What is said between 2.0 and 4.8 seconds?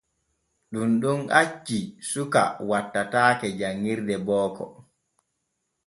suka wattataake janƞirde booko.